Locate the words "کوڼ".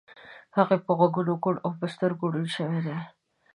1.43-1.55